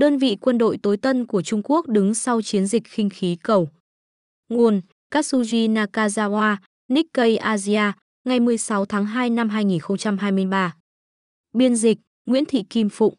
[0.00, 3.36] đơn vị quân đội tối tân của Trung Quốc đứng sau chiến dịch khinh khí
[3.42, 3.68] cầu.
[4.48, 4.80] Nguồn
[5.10, 6.56] Katsuji Nakazawa,
[6.88, 7.92] Nikkei Asia,
[8.24, 10.74] ngày 16 tháng 2 năm 2023.
[11.52, 13.14] Biên dịch Nguyễn Thị Kim Phụng.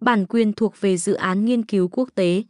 [0.00, 2.42] Bản quyền thuộc về dự án nghiên cứu quốc tế.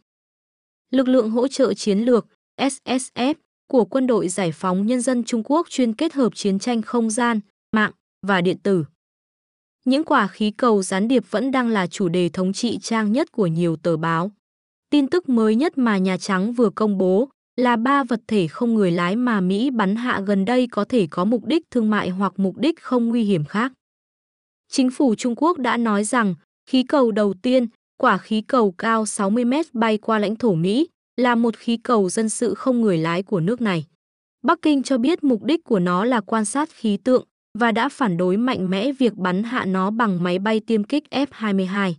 [0.91, 2.27] Lực lượng hỗ trợ chiến lược
[2.57, 3.35] SSF
[3.67, 7.11] của Quân đội Giải phóng Nhân dân Trung Quốc chuyên kết hợp chiến tranh không
[7.11, 7.41] gian,
[7.73, 7.93] mạng
[8.27, 8.85] và điện tử.
[9.87, 13.33] Những quả khí cầu gián điệp vẫn đang là chủ đề thống trị trang nhất
[13.33, 14.31] của nhiều tờ báo.
[14.91, 18.75] Tin tức mới nhất mà Nhà Trắng vừa công bố là ba vật thể không
[18.75, 22.09] người lái mà Mỹ bắn hạ gần đây có thể có mục đích thương mại
[22.09, 23.73] hoặc mục đích không nguy hiểm khác.
[24.69, 26.35] Chính phủ Trung Quốc đã nói rằng
[26.71, 27.67] khí cầu đầu tiên,
[27.99, 32.11] quả khí cầu cao 60 mét bay qua lãnh thổ Mỹ, là một khí cầu
[32.11, 33.85] dân sự không người lái của nước này.
[34.43, 37.25] Bắc Kinh cho biết mục đích của nó là quan sát khí tượng
[37.59, 41.05] và đã phản đối mạnh mẽ việc bắn hạ nó bằng máy bay tiêm kích
[41.11, 41.93] F-22.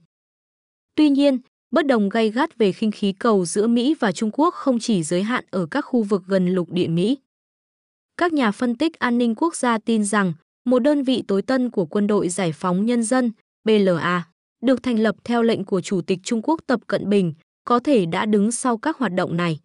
[0.95, 1.39] Tuy nhiên,
[1.71, 5.03] bất đồng gay gắt về khinh khí cầu giữa Mỹ và Trung Quốc không chỉ
[5.03, 7.17] giới hạn ở các khu vực gần lục địa Mỹ.
[8.17, 10.33] Các nhà phân tích an ninh quốc gia tin rằng
[10.65, 13.31] một đơn vị tối tân của Quân đội Giải phóng Nhân dân,
[13.63, 14.23] BLA,
[14.61, 18.05] được thành lập theo lệnh của Chủ tịch Trung Quốc Tập Cận Bình, có thể
[18.05, 19.59] đã đứng sau các hoạt động này.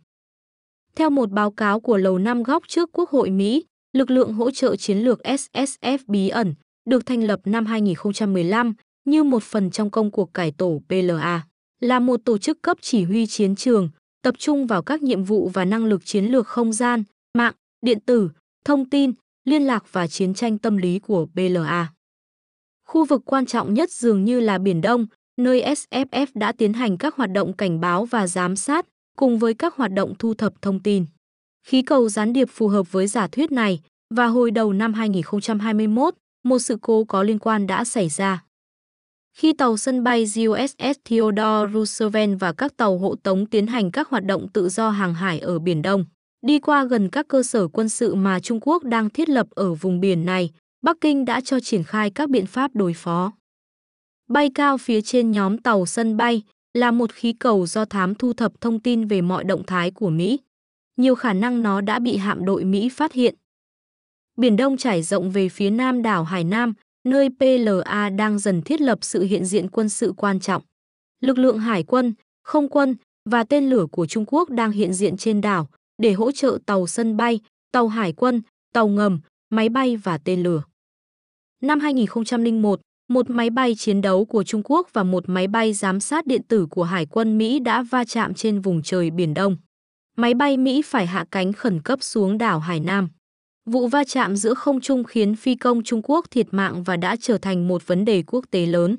[0.96, 4.50] Theo một báo cáo của Lầu Năm Góc trước Quốc hội Mỹ, lực lượng hỗ
[4.50, 6.54] trợ chiến lược SSF bí ẩn
[6.90, 11.46] được thành lập năm 2015 như một phần trong công cuộc cải tổ PLA,
[11.80, 13.90] là một tổ chức cấp chỉ huy chiến trường,
[14.22, 17.04] tập trung vào các nhiệm vụ và năng lực chiến lược không gian,
[17.38, 18.30] mạng, điện tử,
[18.64, 19.12] thông tin,
[19.44, 21.92] liên lạc và chiến tranh tâm lý của PLA.
[22.88, 26.98] Khu vực quan trọng nhất dường như là Biển Đông, nơi SFF đã tiến hành
[26.98, 30.62] các hoạt động cảnh báo và giám sát, cùng với các hoạt động thu thập
[30.62, 31.06] thông tin.
[31.62, 33.80] Khí cầu gián điệp phù hợp với giả thuyết này,
[34.14, 38.44] và hồi đầu năm 2021, một sự cố có liên quan đã xảy ra.
[39.36, 44.08] Khi tàu sân bay USS Theodore Roosevelt và các tàu hộ tống tiến hành các
[44.08, 46.04] hoạt động tự do hàng hải ở Biển Đông,
[46.46, 49.74] đi qua gần các cơ sở quân sự mà Trung Quốc đang thiết lập ở
[49.74, 50.50] vùng biển này,
[50.82, 53.32] Bắc Kinh đã cho triển khai các biện pháp đối phó.
[54.28, 56.42] Bay cao phía trên nhóm tàu sân bay
[56.74, 60.10] là một khí cầu do thám thu thập thông tin về mọi động thái của
[60.10, 60.38] Mỹ.
[60.96, 63.34] Nhiều khả năng nó đã bị hạm đội Mỹ phát hiện.
[64.36, 68.80] Biển Đông trải rộng về phía nam đảo Hải Nam, nơi PLA đang dần thiết
[68.80, 70.62] lập sự hiện diện quân sự quan trọng.
[71.20, 72.96] Lực lượng hải quân, không quân
[73.30, 75.68] và tên lửa của Trung Quốc đang hiện diện trên đảo
[76.02, 77.40] để hỗ trợ tàu sân bay,
[77.72, 78.42] tàu hải quân,
[78.72, 79.20] tàu ngầm,
[79.50, 80.62] máy bay và tên lửa.
[81.62, 86.00] Năm 2001, một máy bay chiến đấu của Trung Quốc và một máy bay giám
[86.00, 89.56] sát điện tử của Hải quân Mỹ đã va chạm trên vùng trời Biển Đông.
[90.16, 93.08] Máy bay Mỹ phải hạ cánh khẩn cấp xuống đảo Hải Nam.
[93.66, 97.16] Vụ va chạm giữa không trung khiến phi công Trung Quốc thiệt mạng và đã
[97.20, 98.96] trở thành một vấn đề quốc tế lớn.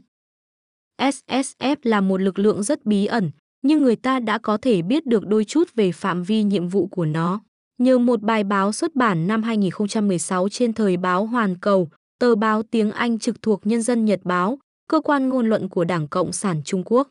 [1.02, 3.32] SSF là một lực lượng rất bí ẩn,
[3.62, 6.88] nhưng người ta đã có thể biết được đôi chút về phạm vi nhiệm vụ
[6.88, 7.42] của nó.
[7.78, 12.64] Nhờ một bài báo xuất bản năm 2016 trên thời báo Hoàn Cầu, tờ báo
[12.64, 14.60] tiếng Anh trực thuộc Nhân dân Nhật Báo,
[14.90, 17.10] cơ quan ngôn luận của Đảng Cộng sản Trung Quốc.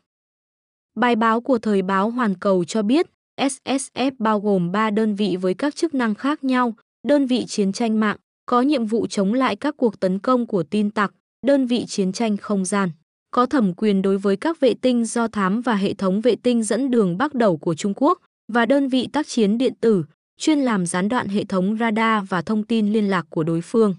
[0.95, 3.07] Bài báo của thời báo Hoàn Cầu cho biết
[3.41, 6.75] SSF bao gồm 3 đơn vị với các chức năng khác nhau,
[7.09, 8.17] đơn vị chiến tranh mạng,
[8.47, 11.15] có nhiệm vụ chống lại các cuộc tấn công của tin tặc,
[11.47, 12.91] đơn vị chiến tranh không gian,
[13.31, 16.63] có thẩm quyền đối với các vệ tinh do thám và hệ thống vệ tinh
[16.63, 18.19] dẫn đường bắc đầu của Trung Quốc,
[18.53, 20.05] và đơn vị tác chiến điện tử,
[20.39, 23.95] chuyên làm gián đoạn hệ thống radar và thông tin liên lạc của đối phương.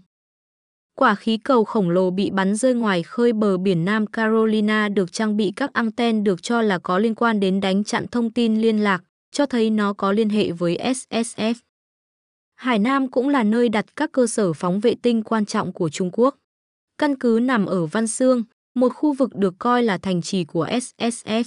[0.96, 5.12] Quả khí cầu khổng lồ bị bắn rơi ngoài khơi bờ biển Nam Carolina được
[5.12, 8.62] trang bị các anten được cho là có liên quan đến đánh chặn thông tin
[8.62, 11.54] liên lạc, cho thấy nó có liên hệ với SSF.
[12.56, 15.90] Hải Nam cũng là nơi đặt các cơ sở phóng vệ tinh quan trọng của
[15.90, 16.36] Trung Quốc.
[16.98, 18.44] Căn cứ nằm ở Văn Xương,
[18.76, 21.44] một khu vực được coi là thành trì của SSF.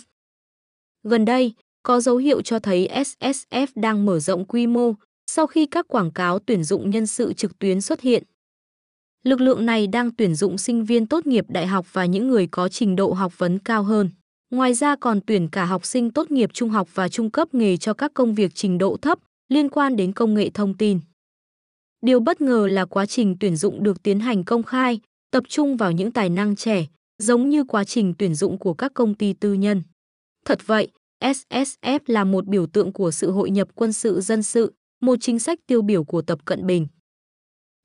[1.03, 1.53] Gần đây,
[1.83, 4.93] có dấu hiệu cho thấy SSF đang mở rộng quy mô
[5.27, 8.23] sau khi các quảng cáo tuyển dụng nhân sự trực tuyến xuất hiện.
[9.23, 12.47] Lực lượng này đang tuyển dụng sinh viên tốt nghiệp đại học và những người
[12.47, 14.11] có trình độ học vấn cao hơn.
[14.51, 17.77] Ngoài ra còn tuyển cả học sinh tốt nghiệp trung học và trung cấp nghề
[17.77, 21.01] cho các công việc trình độ thấp liên quan đến công nghệ thông tin.
[22.03, 25.01] Điều bất ngờ là quá trình tuyển dụng được tiến hành công khai,
[25.31, 26.87] tập trung vào những tài năng trẻ,
[27.19, 29.83] giống như quá trình tuyển dụng của các công ty tư nhân.
[30.45, 30.89] Thật vậy,
[31.21, 35.39] SSF là một biểu tượng của sự hội nhập quân sự dân sự, một chính
[35.39, 36.87] sách tiêu biểu của Tập Cận Bình.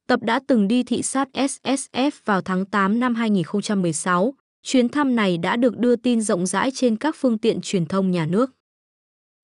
[0.08, 4.34] Tập đã từng đi thị sát SSF vào tháng 8 năm 2016.
[4.64, 8.12] Chuyến thăm này đã được đưa tin rộng rãi trên các phương tiện truyền thông
[8.12, 8.52] nhà nước.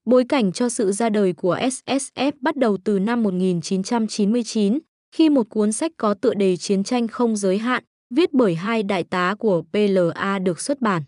[0.05, 4.79] Bối cảnh cho sự ra đời của SSF bắt đầu từ năm 1999,
[5.11, 8.83] khi một cuốn sách có tựa đề Chiến tranh không giới hạn, viết bởi hai
[8.83, 11.03] đại tá của PLA được xuất bản.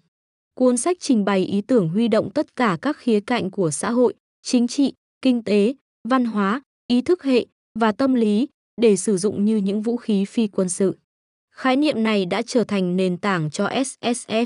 [0.55, 3.91] Cuốn sách trình bày ý tưởng huy động tất cả các khía cạnh của xã
[3.91, 5.73] hội, chính trị, kinh tế,
[6.07, 7.45] văn hóa, ý thức hệ
[7.79, 8.47] và tâm lý
[8.81, 10.95] để sử dụng như những vũ khí phi quân sự.
[11.59, 14.45] Khái niệm này đã trở thành nền tảng cho SSF.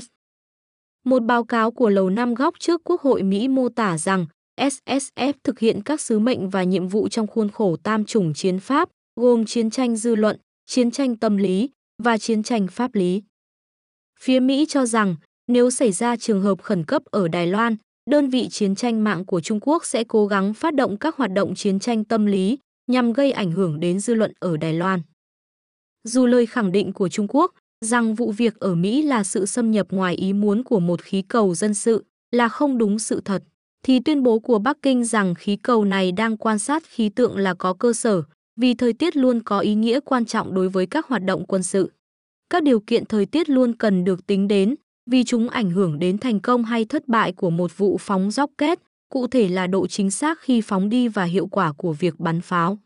[1.04, 4.26] Một báo cáo của Lầu Năm Góc trước Quốc hội Mỹ mô tả rằng
[4.60, 8.60] SSF thực hiện các sứ mệnh và nhiệm vụ trong khuôn khổ tam chủng chiến
[8.60, 8.88] pháp,
[9.20, 11.70] gồm chiến tranh dư luận, chiến tranh tâm lý
[12.02, 13.22] và chiến tranh pháp lý.
[14.20, 15.16] Phía Mỹ cho rằng
[15.48, 17.76] nếu xảy ra trường hợp khẩn cấp ở Đài Loan,
[18.10, 21.32] đơn vị chiến tranh mạng của Trung Quốc sẽ cố gắng phát động các hoạt
[21.32, 25.00] động chiến tranh tâm lý nhằm gây ảnh hưởng đến dư luận ở Đài Loan.
[26.04, 29.70] Dù lời khẳng định của Trung Quốc rằng vụ việc ở Mỹ là sự xâm
[29.70, 33.42] nhập ngoài ý muốn của một khí cầu dân sự là không đúng sự thật,
[33.82, 37.36] thì tuyên bố của Bắc Kinh rằng khí cầu này đang quan sát khí tượng
[37.36, 38.22] là có cơ sở,
[38.56, 41.62] vì thời tiết luôn có ý nghĩa quan trọng đối với các hoạt động quân
[41.62, 41.92] sự.
[42.50, 44.74] Các điều kiện thời tiết luôn cần được tính đến,
[45.10, 48.78] vì chúng ảnh hưởng đến thành công hay thất bại của một vụ phóng rocket,
[49.08, 52.40] cụ thể là độ chính xác khi phóng đi và hiệu quả của việc bắn
[52.40, 52.78] pháo.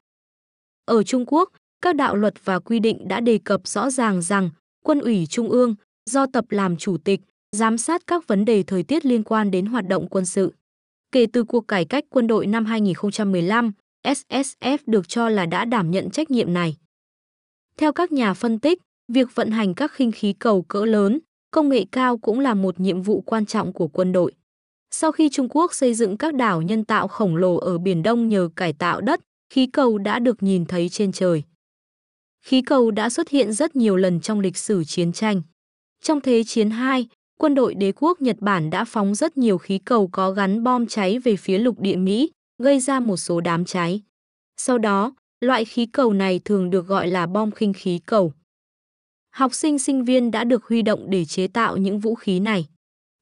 [0.85, 4.50] Ở Trung Quốc, các đạo luật và quy định đã đề cập rõ ràng rằng
[4.84, 5.75] quân ủy Trung ương
[6.10, 7.20] do tập làm chủ tịch,
[7.56, 10.54] giám sát các vấn đề thời tiết liên quan đến hoạt động quân sự.
[11.12, 13.72] Kể từ cuộc cải cách quân đội năm 2015,
[14.06, 16.76] SSF được cho là đã đảm nhận trách nhiệm này.
[17.76, 18.82] Theo các nhà phân tích,
[19.12, 21.19] việc vận hành các khinh khí cầu cỡ lớn,
[21.50, 24.32] công nghệ cao cũng là một nhiệm vụ quan trọng của quân đội.
[24.90, 28.28] Sau khi Trung Quốc xây dựng các đảo nhân tạo khổng lồ ở Biển Đông
[28.28, 29.20] nhờ cải tạo đất,
[29.52, 31.42] khí cầu đã được nhìn thấy trên trời.
[32.48, 35.42] Khí cầu đã xuất hiện rất nhiều lần trong lịch sử chiến tranh.
[36.02, 37.06] Trong Thế chiến II,
[37.38, 40.86] quân đội đế quốc Nhật Bản đã phóng rất nhiều khí cầu có gắn bom
[40.86, 42.30] cháy về phía lục địa Mỹ,
[42.62, 44.02] gây ra một số đám cháy.
[44.56, 48.32] Sau đó, loại khí cầu này thường được gọi là bom khinh khí cầu.
[49.30, 52.66] Học sinh sinh viên đã được huy động để chế tạo những vũ khí này.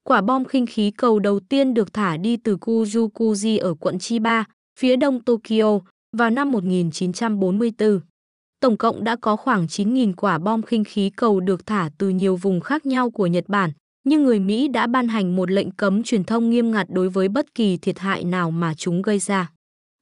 [0.04, 4.44] Quả bom khinh khí cầu đầu tiên được thả đi từ Kujukuji ở quận Chiba,
[4.78, 5.80] phía đông Tokyo,
[6.16, 8.00] vào năm 1944.
[8.60, 12.36] Tổng cộng đã có khoảng 9.000 quả bom khinh khí cầu được thả từ nhiều
[12.36, 13.70] vùng khác nhau của Nhật Bản,
[14.04, 17.28] nhưng người Mỹ đã ban hành một lệnh cấm truyền thông nghiêm ngặt đối với
[17.28, 19.50] bất kỳ thiệt hại nào mà chúng gây ra.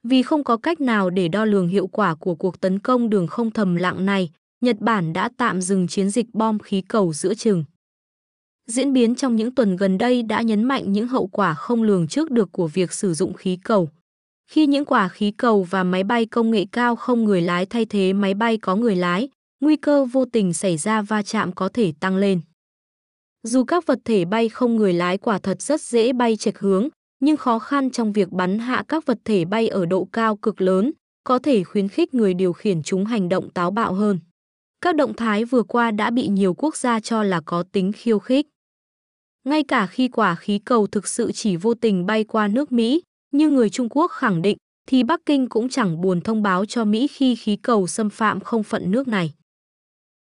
[0.02, 3.26] Vì không có cách nào để đo lường hiệu quả của cuộc tấn công đường
[3.26, 4.30] không thầm lặng này,
[4.60, 7.64] Nhật Bản đã tạm dừng chiến dịch bom khí cầu giữa chừng.
[8.66, 12.08] Diễn biến trong những tuần gần đây đã nhấn mạnh những hậu quả không lường
[12.08, 13.88] trước được của việc sử dụng khí cầu.
[14.46, 17.84] Khi những quả khí cầu và máy bay công nghệ cao không người lái thay
[17.84, 19.28] thế máy bay có người lái,
[19.60, 22.40] nguy cơ vô tình xảy ra va chạm có thể tăng lên.
[23.42, 26.88] Dù các vật thể bay không người lái quả thật rất dễ bay chệch hướng,
[27.20, 30.60] nhưng khó khăn trong việc bắn hạ các vật thể bay ở độ cao cực
[30.60, 30.92] lớn
[31.24, 34.18] có thể khuyến khích người điều khiển chúng hành động táo bạo hơn.
[34.80, 38.18] Các động thái vừa qua đã bị nhiều quốc gia cho là có tính khiêu
[38.18, 38.46] khích.
[39.44, 43.02] Ngay cả khi quả khí cầu thực sự chỉ vô tình bay qua nước Mỹ,
[43.34, 44.56] như người Trung Quốc khẳng định,
[44.88, 48.40] thì Bắc Kinh cũng chẳng buồn thông báo cho Mỹ khi khí cầu xâm phạm
[48.40, 49.32] không phận nước này.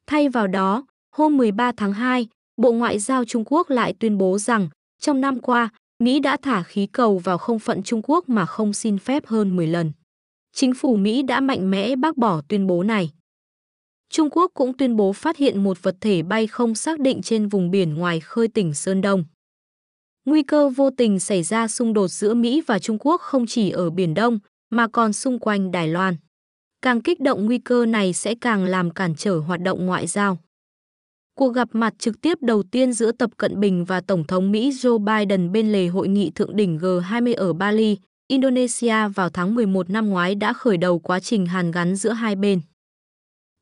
[0.06, 4.38] Thay vào đó, hôm 13 tháng 2, Bộ Ngoại giao Trung Quốc lại tuyên bố
[4.38, 4.68] rằng
[5.00, 5.68] trong năm qua,
[5.98, 9.56] Mỹ đã thả khí cầu vào không phận Trung Quốc mà không xin phép hơn
[9.56, 9.92] 10 lần.
[10.52, 13.10] Chính phủ Mỹ đã mạnh mẽ bác bỏ tuyên bố này.
[14.10, 17.48] Trung Quốc cũng tuyên bố phát hiện một vật thể bay không xác định trên
[17.48, 19.24] vùng biển ngoài khơi tỉnh Sơn Đông.
[20.28, 23.70] Nguy cơ vô tình xảy ra xung đột giữa Mỹ và Trung Quốc không chỉ
[23.70, 24.38] ở Biển Đông,
[24.70, 26.16] mà còn xung quanh Đài Loan.
[26.82, 30.38] Càng kích động nguy cơ này sẽ càng làm cản trở hoạt động ngoại giao.
[31.34, 34.70] Cuộc gặp mặt trực tiếp đầu tiên giữa Tập Cận Bình và Tổng thống Mỹ
[34.70, 37.96] Joe Biden bên lề hội nghị thượng đỉnh G20 ở Bali,
[38.28, 42.36] Indonesia vào tháng 11 năm ngoái đã khởi đầu quá trình hàn gắn giữa hai
[42.36, 42.60] bên.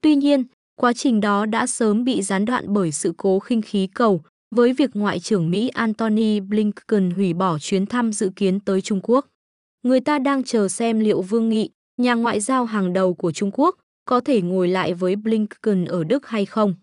[0.01, 0.45] Tuy nhiên,
[0.81, 4.23] quá trình đó đã sớm bị gián đoạn bởi sự cố khinh khí cầu,
[4.57, 9.01] với việc Ngoại trưởng Mỹ Antony Blinken hủy bỏ chuyến thăm dự kiến tới Trung
[9.03, 9.27] Quốc.
[9.83, 13.51] Người ta đang chờ xem liệu Vương Nghị, nhà ngoại giao hàng đầu của Trung
[13.53, 16.75] Quốc, có thể ngồi lại với Blinken ở Đức hay không.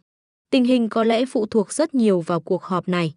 [0.49, 3.13] Tình hình có lẽ phụ thuộc rất nhiều vào cuộc họp này.